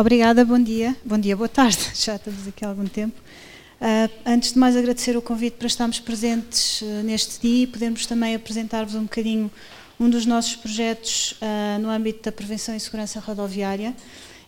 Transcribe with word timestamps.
Obrigada, 0.00 0.46
bom 0.46 0.58
dia. 0.58 0.96
Bom 1.04 1.18
dia, 1.18 1.36
boa 1.36 1.46
tarde. 1.46 1.76
Já 1.94 2.16
estamos 2.16 2.48
aqui 2.48 2.64
há 2.64 2.68
algum 2.68 2.86
tempo. 2.86 3.20
Uh, 3.78 4.10
antes 4.24 4.54
de 4.54 4.58
mais, 4.58 4.74
agradecer 4.74 5.14
o 5.14 5.20
convite 5.20 5.58
para 5.58 5.66
estarmos 5.66 6.00
presentes 6.00 6.80
uh, 6.80 7.02
neste 7.04 7.38
dia 7.38 7.64
e 7.64 7.66
podermos 7.66 8.06
também 8.06 8.34
apresentar-vos 8.34 8.94
um 8.94 9.02
bocadinho 9.02 9.50
um 10.00 10.08
dos 10.08 10.24
nossos 10.24 10.56
projetos 10.56 11.32
uh, 11.32 11.78
no 11.82 11.90
âmbito 11.90 12.22
da 12.22 12.32
prevenção 12.32 12.74
e 12.74 12.80
segurança 12.80 13.20
rodoviária. 13.20 13.94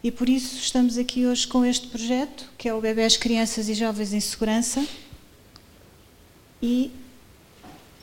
E 0.02 0.10
por 0.10 0.26
isso 0.26 0.56
estamos 0.56 0.96
aqui 0.96 1.26
hoje 1.26 1.46
com 1.46 1.66
este 1.66 1.86
projeto, 1.88 2.48
que 2.56 2.66
é 2.66 2.72
o 2.72 2.80
Bebés, 2.80 3.18
Crianças 3.18 3.68
e 3.68 3.74
Jovens 3.74 4.14
em 4.14 4.20
Segurança. 4.20 4.82
E 6.62 6.90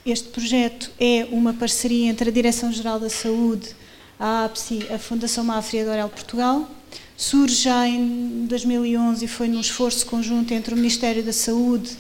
este 0.06 0.30
projeto 0.30 0.92
é 1.00 1.28
uma 1.32 1.52
parceria 1.52 2.12
entre 2.12 2.30
a 2.30 2.32
Direção-Geral 2.32 3.00
da 3.00 3.10
Saúde, 3.10 3.76
a 4.20 4.46
APSI, 4.46 4.86
a 4.94 5.00
Fundação 5.00 5.44
Mafra 5.44 5.80
e 5.80 6.00
a 6.00 6.08
Portugal. 6.08 6.70
Surge 7.16 7.56
já 7.56 7.88
em 7.88 8.46
2011 8.48 9.26
e 9.26 9.28
foi 9.28 9.48
num 9.48 9.60
esforço 9.60 10.06
conjunto 10.06 10.54
entre 10.54 10.74
o 10.74 10.78
Ministério 10.78 11.22
da 11.22 11.34
Saúde 11.34 11.92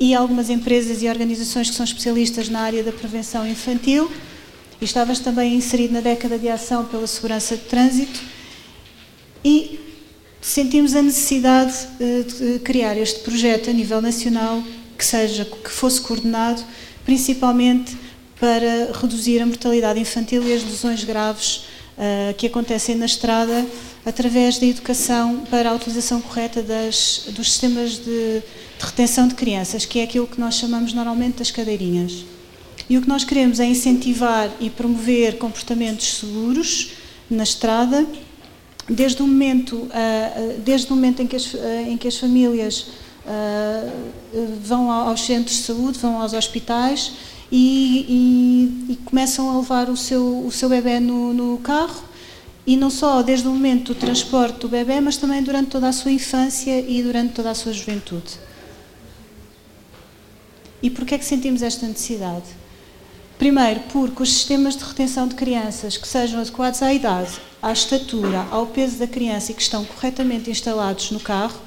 e 0.00 0.14
algumas 0.14 0.50
empresas 0.50 1.02
e 1.02 1.08
organizações 1.08 1.70
que 1.70 1.76
são 1.76 1.84
especialistas 1.84 2.48
na 2.48 2.60
área 2.60 2.82
da 2.82 2.92
prevenção 2.92 3.46
infantil. 3.46 4.10
E 4.80 4.84
estavas 4.84 5.18
também 5.18 5.54
inserido 5.54 5.94
na 5.94 6.00
década 6.00 6.38
de 6.38 6.48
ação 6.48 6.84
pela 6.84 7.06
segurança 7.06 7.56
de 7.56 7.62
trânsito. 7.64 8.20
E 9.44 9.78
sentimos 10.40 10.94
a 10.94 11.02
necessidade 11.02 11.74
eh, 12.00 12.22
de 12.22 12.58
criar 12.60 12.96
este 12.96 13.20
projeto 13.20 13.70
a 13.70 13.72
nível 13.72 14.00
nacional 14.00 14.62
que 14.96 15.04
seja 15.04 15.44
que 15.44 15.70
fosse 15.70 16.00
coordenado 16.00 16.62
principalmente 17.04 17.96
para 18.40 18.92
reduzir 19.00 19.40
a 19.40 19.46
mortalidade 19.46 20.00
infantil 20.00 20.42
e 20.42 20.52
as 20.52 20.62
lesões 20.64 21.04
graves 21.04 21.64
uh, 21.98 22.34
que 22.34 22.46
acontecem 22.46 22.94
na 22.96 23.06
estrada 23.06 23.66
através 24.04 24.58
da 24.58 24.66
educação 24.66 25.44
para 25.50 25.70
a 25.70 25.74
utilização 25.74 26.20
correta 26.20 26.62
das, 26.62 27.24
dos 27.28 27.50
sistemas 27.50 27.96
de, 27.98 28.04
de 28.04 28.42
retenção 28.80 29.26
de 29.28 29.34
crianças, 29.34 29.84
que 29.84 30.00
é 30.00 30.04
aquilo 30.04 30.26
que 30.26 30.40
nós 30.40 30.54
chamamos 30.54 30.92
normalmente 30.92 31.38
das 31.38 31.50
cadeirinhas. 31.50 32.24
E 32.88 32.98
o 32.98 33.02
que 33.02 33.08
nós 33.08 33.24
queremos 33.24 33.60
é 33.60 33.64
incentivar 33.64 34.50
e 34.60 34.68
promover 34.68 35.38
comportamentos 35.38 36.18
seguros 36.18 36.92
na 37.30 37.42
estrada, 37.42 38.06
desde 38.88 39.22
o 39.22 39.26
momento, 39.26 39.76
uh, 39.76 40.60
desde 40.64 40.92
o 40.92 40.94
momento 40.94 41.22
em, 41.22 41.26
que 41.26 41.36
as, 41.36 41.54
em 41.86 41.96
que 41.96 42.08
as 42.08 42.16
famílias 42.16 42.86
vão 44.62 44.90
aos 44.90 45.24
centros 45.24 45.56
de 45.56 45.62
saúde, 45.62 45.98
vão 45.98 46.20
aos 46.20 46.34
hospitais 46.34 47.12
e, 47.50 48.86
e, 48.88 48.92
e 48.92 48.96
começam 49.04 49.50
a 49.50 49.58
levar 49.58 49.88
o 49.88 49.96
seu, 49.96 50.44
o 50.46 50.50
seu 50.50 50.68
bebê 50.68 50.98
no, 51.00 51.32
no, 51.32 51.58
carro 51.58 52.02
e 52.66 52.76
não 52.76 52.90
só 52.90 53.22
desde 53.22 53.46
o 53.46 53.50
momento 53.50 53.92
do 53.92 54.00
transporte 54.00 54.60
do 54.60 54.68
bebê, 54.68 55.00
mas 55.00 55.16
também 55.16 55.42
durante 55.42 55.70
toda 55.70 55.88
a 55.88 55.92
sua 55.92 56.10
infância 56.10 56.80
e 56.80 57.02
durante 57.02 57.34
toda 57.34 57.50
a 57.50 57.54
sua 57.54 57.72
juventude. 57.72 58.38
E 60.82 60.90
porquê 60.90 61.14
é 61.14 61.18
que 61.18 61.24
sentimos 61.24 61.62
esta 61.62 61.86
necessidade? 61.86 62.44
Primeiro, 63.38 63.80
porque 63.92 64.22
os 64.22 64.32
sistemas 64.32 64.76
de 64.76 64.84
retenção 64.84 65.26
de 65.26 65.34
crianças 65.34 65.96
que 65.96 66.06
sejam 66.06 66.40
adequados 66.40 66.82
à 66.82 66.92
idade, 66.92 67.32
à 67.60 67.72
estatura, 67.72 68.46
ao 68.50 68.66
peso 68.66 68.98
da 68.98 69.06
criança 69.06 69.50
e 69.50 69.54
que 69.54 69.62
estão 69.62 69.84
corretamente 69.84 70.50
instalados 70.50 71.10
no 71.10 71.20
carro, 71.20 71.60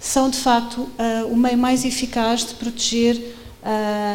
são 0.00 0.28
de 0.28 0.38
facto 0.38 0.80
uh, 0.82 1.26
o 1.30 1.36
meio 1.36 1.56
mais 1.56 1.84
eficaz 1.84 2.44
de 2.44 2.54
proteger 2.54 3.34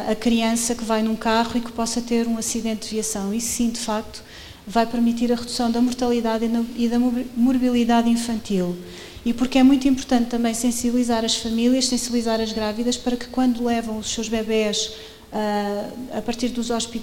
a 0.09 0.15
criança 0.15 0.75
que 0.75 0.83
vai 0.83 1.01
num 1.01 1.15
carro 1.15 1.57
e 1.57 1.61
que 1.61 1.71
possa 1.71 2.01
ter 2.01 2.27
um 2.27 2.37
acidente 2.37 2.87
de 2.87 2.95
viação. 2.95 3.33
Isso 3.33 3.47
sim, 3.47 3.69
de 3.69 3.79
facto, 3.79 4.23
vai 4.65 4.85
permitir 4.85 5.31
a 5.31 5.35
redução 5.35 5.71
da 5.71 5.81
mortalidade 5.81 6.45
e 6.75 6.87
da 6.87 6.99
morbilidade 6.99 8.07
infantil. 8.09 8.77
E 9.25 9.33
porque 9.33 9.57
é 9.57 9.63
muito 9.63 9.87
importante 9.87 10.29
também 10.29 10.53
sensibilizar 10.53 11.25
as 11.25 11.35
famílias, 11.35 11.87
sensibilizar 11.87 12.39
as 12.39 12.53
grávidas 12.53 12.95
para 12.95 13.17
que 13.17 13.27
quando 13.27 13.65
levam 13.65 13.97
os 13.97 14.11
seus 14.13 14.29
bebés 14.29 14.93
uh, 15.33 16.17
a 16.17 16.21
partir 16.21 16.53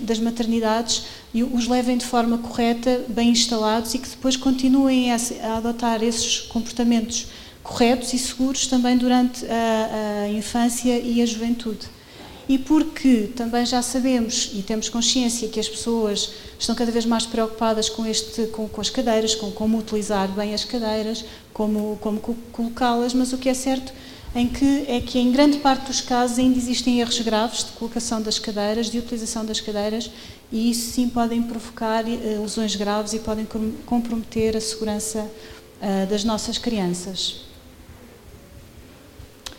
das 0.00 0.18
maternidades, 0.20 1.02
os 1.52 1.66
levem 1.66 1.98
de 1.98 2.06
forma 2.06 2.38
correta, 2.38 3.04
bem 3.08 3.30
instalados 3.30 3.92
e 3.94 3.98
que 3.98 4.08
depois 4.08 4.36
continuem 4.36 5.12
a, 5.12 5.16
adotar 5.56 6.02
esses 6.02 6.38
comportamentos 6.42 7.26
corretos 7.62 8.14
e 8.14 8.18
seguros 8.18 8.68
também 8.68 8.96
durante 8.96 9.44
a 9.44 10.28
infância 10.28 10.96
e 11.00 11.20
a 11.20 11.26
juventude 11.26 11.96
e 12.48 12.58
porque 12.58 13.30
também 13.34 13.66
já 13.66 13.82
sabemos 13.82 14.50
e 14.54 14.62
temos 14.62 14.88
consciência 14.88 15.48
que 15.48 15.58
as 15.58 15.68
pessoas 15.68 16.32
estão 16.58 16.74
cada 16.74 16.92
vez 16.92 17.04
mais 17.04 17.26
preocupadas 17.26 17.88
com, 17.88 18.06
este, 18.06 18.46
com, 18.46 18.68
com 18.68 18.80
as 18.80 18.88
cadeiras, 18.88 19.34
com 19.34 19.50
como 19.50 19.78
utilizar 19.78 20.28
bem 20.28 20.54
as 20.54 20.64
cadeiras, 20.64 21.24
como, 21.52 21.98
como 22.00 22.20
colocá-las, 22.52 23.12
mas 23.12 23.32
o 23.32 23.38
que 23.38 23.48
é 23.48 23.54
certo 23.54 23.92
em 24.36 24.46
que, 24.46 24.84
é 24.86 25.00
que 25.00 25.18
em 25.18 25.32
grande 25.32 25.58
parte 25.58 25.86
dos 25.86 26.02
casos 26.02 26.38
ainda 26.38 26.58
existem 26.58 27.00
erros 27.00 27.18
graves 27.20 27.64
de 27.64 27.72
colocação 27.72 28.20
das 28.20 28.38
cadeiras, 28.38 28.90
de 28.90 28.98
utilização 28.98 29.46
das 29.46 29.62
cadeiras, 29.62 30.10
e 30.52 30.70
isso 30.70 30.92
sim 30.92 31.08
podem 31.08 31.42
provocar 31.42 32.04
uh, 32.04 32.42
lesões 32.42 32.76
graves 32.76 33.14
e 33.14 33.18
podem 33.18 33.46
comprometer 33.86 34.54
a 34.54 34.60
segurança 34.60 35.20
uh, 35.20 36.06
das 36.06 36.22
nossas 36.22 36.58
crianças. 36.58 37.46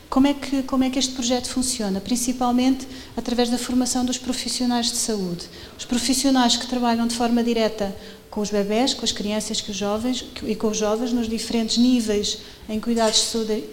Como 0.09 0.25
é, 0.25 0.33
que, 0.33 0.63
como 0.63 0.83
é 0.83 0.89
que 0.89 0.97
este 0.97 1.13
projeto 1.13 1.49
funciona? 1.49 1.99
Principalmente 1.99 2.87
através 3.15 3.49
da 3.49 3.57
formação 3.57 4.05
dos 4.05 4.17
profissionais 4.17 4.87
de 4.87 4.97
saúde. 4.97 5.45
Os 5.77 5.83
profissionais 5.83 6.55
que 6.55 6.65
trabalham 6.65 7.05
de 7.07 7.15
forma 7.15 7.43
direta 7.43 7.93
com 8.29 8.41
os 8.41 8.49
bebés, 8.49 8.93
com 8.93 9.03
as 9.03 9.11
crianças 9.11 9.59
com 9.61 9.71
os 9.71 9.77
jovens, 9.77 10.25
e 10.43 10.55
com 10.55 10.67
os 10.67 10.77
jovens 10.77 11.11
nos 11.11 11.27
diferentes 11.27 11.77
níveis 11.77 12.39
em 12.69 12.79
cuidados 12.79 13.19
de 13.19 13.25
saúde 13.25 13.63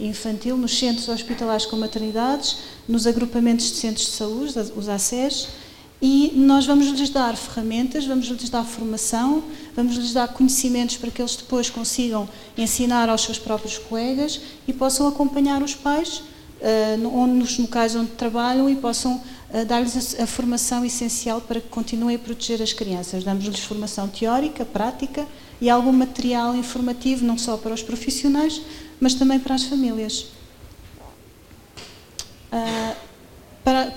infantil, 0.00 0.56
nos 0.56 0.76
centros 0.76 1.08
hospitalares 1.08 1.66
com 1.66 1.76
maternidades, 1.76 2.56
nos 2.88 3.06
agrupamentos 3.06 3.70
de 3.70 3.76
centros 3.76 4.06
de 4.06 4.12
saúde, 4.12 4.54
os 4.74 4.88
ACES, 4.88 5.48
e 6.02 6.32
nós 6.34 6.66
vamos 6.66 6.86
lhes 6.88 7.08
dar 7.08 7.36
ferramentas, 7.36 8.04
vamos 8.04 8.26
lhes 8.26 8.50
dar 8.50 8.64
formação, 8.64 9.42
vamos 9.74 9.96
lhes 9.96 10.12
dar 10.12 10.28
conhecimentos 10.28 10.96
para 10.96 11.10
que 11.10 11.22
eles 11.22 11.36
depois 11.36 11.70
consigam 11.70 12.28
ensinar 12.58 13.08
aos 13.08 13.22
seus 13.22 13.38
próprios 13.38 13.78
colegas 13.78 14.40
e 14.66 14.72
possam 14.72 15.06
acompanhar 15.06 15.62
os 15.62 15.74
pais 15.74 16.22
uh, 16.60 17.26
nos 17.26 17.58
locais 17.58 17.94
onde 17.94 18.10
trabalham 18.12 18.68
e 18.68 18.76
possam 18.76 19.14
uh, 19.14 19.64
dar-lhes 19.64 20.18
a, 20.18 20.24
a, 20.24 20.26
formação 20.26 20.84
essencial 20.84 21.40
para 21.40 21.60
que 21.60 21.68
continuem 21.68 22.16
a 22.16 22.18
proteger 22.18 22.60
as 22.60 22.72
crianças. 22.72 23.24
Damos-lhes 23.24 23.60
formação 23.60 24.08
teórica, 24.08 24.64
prática 24.64 25.26
e 25.60 25.70
algum 25.70 25.92
material 25.92 26.54
informativo, 26.56 27.24
não 27.24 27.38
só 27.38 27.56
para 27.56 27.72
os 27.72 27.82
profissionais, 27.82 28.60
mas 29.00 29.14
também 29.14 29.38
para 29.38 29.54
as 29.54 29.64
famílias. 29.64 30.26
Uh, 32.52 32.94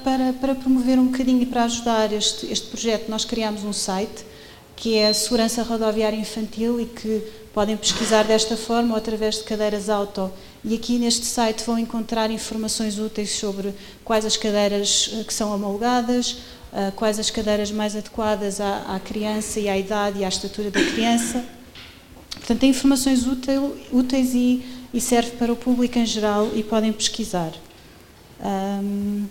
para, 0.08 0.32
para, 0.32 0.56
promover 0.56 0.98
um 0.98 1.08
bocadinho 1.08 1.42
e 1.42 1.46
para 1.46 1.66
ajudar 1.66 2.14
este, 2.14 2.50
este 2.50 2.68
projeto, 2.68 3.10
nós 3.10 3.26
criámos 3.26 3.66
um 3.66 3.74
site 3.74 4.26
que 4.74 4.96
é 4.96 5.10
a 5.10 5.14
Segurança 5.14 5.62
Rodoviária 5.64 6.16
Infantil 6.16 6.80
e 6.80 6.86
que 6.86 7.22
podem 7.54 7.76
pesquisar 7.76 8.24
desta 8.24 8.56
forma 8.56 8.94
ou 8.94 8.98
através 8.98 9.36
de 9.36 9.44
cadeiras 9.44 9.90
auto. 9.90 10.32
E 10.64 10.74
aqui 10.74 10.98
neste 10.98 11.26
site 11.26 11.62
vão 11.66 11.78
encontrar 11.78 12.32
informações 12.32 12.98
úteis 12.98 13.32
sobre 13.32 13.74
quais 14.06 14.24
as 14.24 14.38
cadeiras 14.38 15.10
eh, 15.12 15.26
que 15.26 15.34
são 15.34 15.54
homologadas, 15.54 16.38
eh, 16.72 16.94
quais 16.96 17.20
as 17.20 17.30
cadeiras 17.30 17.70
mais 17.70 17.94
adequadas 17.94 18.62
à, 18.62 18.96
à 18.96 19.02
criança 19.02 19.60
e 19.60 19.68
à 19.68 19.78
idade 19.78 20.20
e 20.20 20.24
à 20.24 20.30
estatura 20.30 20.72
da 20.72 20.86
criança. 20.86 21.44
Portanto, 22.32 22.60
tem 22.60 22.70
informações 22.70 23.28
útil, 23.28 23.76
úteis 23.92 24.34
e, 24.34 24.64
e 24.94 25.02
serve 25.02 25.32
para 25.32 25.52
o 25.52 25.56
público 25.58 26.00
em 26.00 26.06
geral 26.06 26.50
e 26.56 26.64
podem 26.64 26.94
pesquisar. 26.94 27.52
Um, 28.40 29.26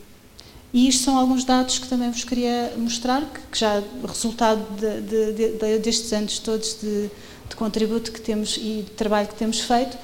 e 0.76 0.88
isto 0.88 1.04
são 1.04 1.16
alguns 1.16 1.42
dados 1.42 1.78
que 1.78 1.88
também 1.88 2.10
vos 2.10 2.22
queria 2.22 2.75
mostrar, 2.76 3.22
que 3.50 3.59
já 3.59 3.82
resultado 4.06 4.62
de, 4.76 5.00
de, 5.32 5.53
de, 5.53 5.78
destes 5.78 6.12
anos 6.12 6.38
todos 6.38 6.76
de, 6.82 7.10
contributo 7.56 8.12
que 8.12 8.20
temos 8.20 8.59
e 8.59 8.84
de 8.84 8.91
trabalho 8.94 9.26
que 9.26 9.34
temos 9.37 9.59
feito. 9.60 9.97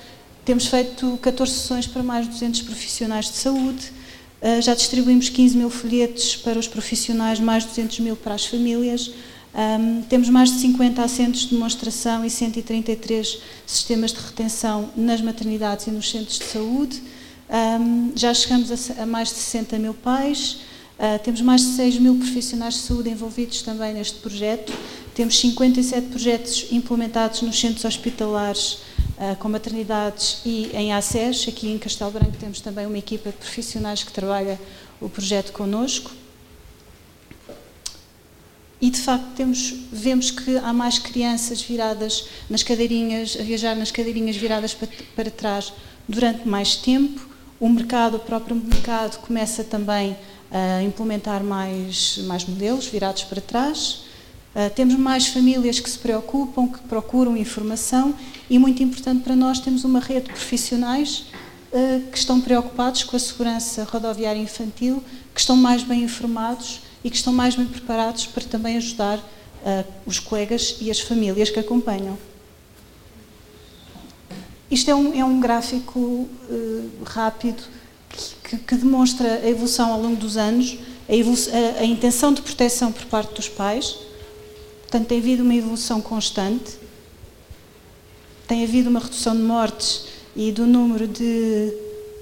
Temos 0.46 0.69
feito 0.69 1.19
14 1.20 1.52
sessões 1.52 1.86
para 1.86 2.02
mais 2.02 2.24
de 2.24 2.32
200 2.32 2.62
profissionais 2.62 3.26
de 3.26 3.36
saúde, 3.36 3.92
uh, 4.40 4.62
já 4.62 4.74
distribuímos 4.74 5.28
15 5.28 5.58
mil 5.58 5.69
folhetos 5.69 6.36
para 6.36 6.58
os 6.58 6.66
profissionais, 6.66 7.38
mais 7.38 7.64
de 7.64 7.68
200 7.68 8.00
mil 8.00 8.16
para 8.16 8.32
as 8.32 8.46
famílias, 8.46 9.12
um, 9.54 10.00
temos 10.08 10.30
mais 10.30 10.50
de 10.50 10.58
50 10.58 11.04
assentos 11.04 11.40
de 11.42 11.48
demonstração 11.48 12.25
e 12.25 12.30
133 12.30 13.40
sistemas 13.66 14.10
de 14.10 14.20
retenção 14.20 14.88
nas 14.96 15.20
maternidades 15.20 15.86
e 15.86 15.90
nos 15.90 16.10
centros 16.10 16.38
de 16.38 16.46
saúde. 16.46 17.02
Um, 17.52 18.12
já 18.16 18.32
chegamos 18.32 18.72
a, 18.72 19.02
a, 19.02 19.04
mais 19.04 19.28
de 19.28 19.34
60 19.34 19.78
mil 19.78 19.93
pais, 19.93 20.60
uh, 20.99 21.19
temos 21.22 21.43
mais 21.43 21.60
de 21.60 21.76
6 21.76 21.99
mil 21.99 22.16
profissionais 22.16 22.72
de 22.72 22.81
saúde 22.81 23.10
envolvidos 23.10 23.60
também 23.60 23.93
neste 23.93 24.16
projeto, 24.20 24.72
temos 25.14 25.38
57 25.38 26.06
projetos 26.06 26.69
implementados 26.72 27.43
nos 27.43 27.60
centros 27.60 27.84
hospitalares 27.84 28.78
uh, 29.19 29.37
com 29.38 29.50
maternidades 29.50 30.40
e 30.46 30.70
em 30.72 30.94
ACES, 30.94 31.46
aqui 31.46 31.69
em 31.69 31.76
Castelo 31.76 32.10
Branco 32.12 32.38
temos 32.40 32.58
também 32.62 32.87
uma 32.87 32.96
equipa 32.96 33.28
de 33.28 33.37
profissionais 33.37 34.02
que 34.02 34.12
trabalha 34.12 34.58
o 34.99 35.10
projeto 35.10 35.52
connosco. 35.52 36.10
e 38.81 38.88
de 38.88 38.99
facto 38.99 39.26
temos, 39.37 39.75
vemos 39.93 40.31
que 40.31 40.56
há 40.56 40.72
mais 40.72 40.99
crianças 40.99 41.60
viradas 41.60 42.25
nas 42.49 42.62
cadeirinhas, 42.62 43.37
a 43.38 43.43
viajar 43.43 43.76
nas 43.76 43.90
cadeirinhas 43.90 44.37
viradas 44.37 44.72
para, 44.72 44.88
para 45.14 45.31
trás 45.31 45.70
durante 46.08 46.49
mais 46.49 46.76
tempo. 46.76 47.31
O 47.62 47.69
mercado, 47.69 48.17
o 48.17 48.19
próprio 48.19 48.56
mercado, 48.56 49.20
começa 49.20 49.62
também 49.62 50.17
a 50.50 50.82
implementar 50.82 51.44
mais, 51.44 52.19
mais 52.25 52.44
modelos 52.44 52.87
virados 52.87 53.23
para 53.23 53.41
trás. 53.41 54.03
Uh, 54.53 54.69
temos 54.75 54.97
mais 54.97 55.29
famílias 55.29 55.79
que 55.79 55.88
se 55.88 55.97
preocupam, 55.97 56.67
que 56.67 56.81
procuram 56.81 57.37
informação 57.37 58.17
e, 58.50 58.59
muito 58.59 58.82
importante 58.82 59.23
para 59.23 59.37
nós, 59.37 59.61
temos 59.61 59.85
uma 59.85 60.00
rede 60.00 60.23
de 60.23 60.32
profissionais 60.32 61.26
uh, 61.73 62.11
que 62.11 62.19
estão 62.19 62.41
preocupados 62.41 63.05
com 63.05 63.14
a 63.14 63.20
segurança 63.20 63.85
rodoviária 63.85 64.41
infantil, 64.41 65.00
que 65.32 65.38
estão 65.38 65.56
mais 65.56 65.85
bem 65.85 66.03
informados 66.03 66.81
e 67.05 67.11
que 67.11 67.17
estão 67.17 67.32
mais 67.32 67.55
bem 67.55 67.67
preparados 67.67 68.26
para 68.26 68.43
também 68.43 68.76
ajudar 68.76 69.19
uh, 69.19 69.85
os 70.05 70.19
colegas 70.19 70.79
e 70.81 70.91
as 70.91 70.99
famílias 70.99 71.49
que 71.49 71.61
acompanham. 71.61 72.19
Isto 74.72 74.90
é 74.90 74.94
um, 74.94 75.20
é 75.20 75.24
um 75.24 75.38
gráfico 75.38 76.28
rápido 77.04 77.62
que, 78.42 78.56
que, 78.56 78.74
demonstra 78.74 79.40
a 79.44 79.48
evolução 79.48 79.92
ao 79.92 80.00
longo 80.00 80.16
dos 80.16 80.36
anos, 80.36 80.78
a, 81.08 81.12
a, 81.12 81.80
a 81.82 81.84
intenção 81.84 82.32
de 82.32 82.42
proteção 82.42 82.90
por 82.90 83.04
parte 83.06 83.34
dos 83.34 83.48
pais 83.48 83.98
Portanto, 84.92 85.08
tem 85.08 85.19
havido 85.20 85.42
uma 85.42 85.54
evolução 85.54 86.02
constante, 86.02 86.76
tem 88.46 88.62
havido 88.62 88.90
uma 88.90 89.00
redução 89.00 89.34
de 89.34 89.40
mortes 89.40 90.04
e 90.36 90.52
do 90.52 90.66
número 90.66 91.08
de 91.08 91.72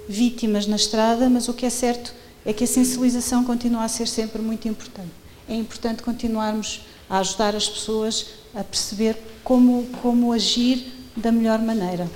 vítimas 0.08 0.68
na 0.68 0.76
estrada, 0.76 1.28
mas 1.28 1.48
o 1.48 1.52
que 1.52 1.66
é 1.66 1.70
certo 1.70 2.14
é 2.46 2.52
que 2.52 2.62
a 2.62 2.66
sensibilização 2.68 3.42
continua 3.42 3.82
a 3.82 3.88
ser 3.88 4.06
sempre 4.06 4.40
muito 4.40 4.68
importante. 4.68 5.10
É 5.48 5.54
importante 5.56 6.04
continuarmos 6.04 6.82
a 7.08 7.18
ajudar 7.18 7.56
as 7.56 7.68
pessoas 7.68 8.26
a 8.54 8.62
perceber 8.62 9.16
como, 9.42 9.88
como 10.00 10.32
agir 10.32 10.92
da 11.16 11.32
melhor 11.32 11.58
maneira. 11.58 12.08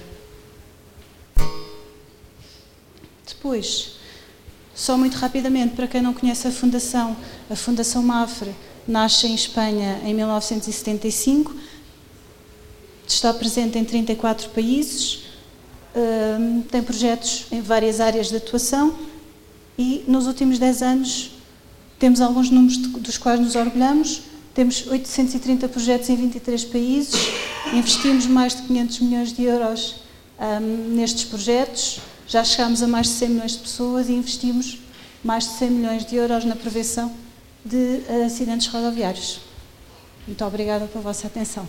Depois, 3.45 3.91
só 4.75 4.97
muito 4.97 5.19
rapidamente, 5.19 5.75
para 5.75 5.87
quem 5.87 6.01
não 6.01 6.15
conhece 6.15 6.49
a 6.49 6.51
Fundação, 6.51 7.15
a 7.51 7.55
Fundação 7.55 8.03
Mafre 8.03 8.55
nasce 8.89 9.27
em 9.27 9.35
Espanha 9.35 10.01
em 10.03 10.15
1975, 10.15 11.55
está 13.07 13.35
presente 13.35 13.79
em 13.79 13.85
34 13.85 14.49
países, 14.49 15.25
hum, 15.95 16.63
tem 16.63 16.83
projetos 16.83 17.45
em 17.53 17.61
várias 17.61 18.01
áreas 18.01 18.31
de 18.31 18.37
atuação 18.37 18.97
e 19.77 20.03
nos 20.09 20.27
últimos 20.27 20.59
10 20.59 20.83
anos 20.83 21.33
temos 21.99 22.23
alguns 22.23 22.49
números 22.49 22.79
dos 22.79 23.19
quais 23.19 23.39
nos 23.39 23.55
orgulhamos. 23.57 24.23
Temos 24.55 24.87
830 24.87 25.69
projetos 25.69 26.09
em 26.09 26.17
23 26.17 26.65
países, 26.65 27.15
investimos 27.75 28.25
mais 28.25 28.57
de 28.57 28.63
500 28.63 29.01
milhões 29.01 29.33
de 29.35 29.43
euros 29.43 29.97
um, 30.41 30.95
nestes 30.95 31.25
projetos, 31.25 32.01
já 32.27 32.43
chegámos 32.45 32.83
a 32.83 32.87
mais 32.87 33.07
de 33.07 33.13
100 33.15 33.29
milhões 33.29 33.53
de 33.53 33.59
pessoas 33.59 34.09
e 34.09 34.13
investimos 34.13 34.79
mais 35.23 35.45
de 35.45 35.51
100 35.59 35.71
milhões 35.71 36.07
de 36.07 36.17
euros 36.17 36.45
na 36.45 36.57
prevenção 36.57 37.15
de 37.65 38.03
acidentes 38.25 38.67
rodoviários. 38.67 39.41
Muito 40.27 40.45
obrigada 40.45 40.87
pela 40.87 41.03
vossa 41.03 41.27
atenção. 41.27 41.69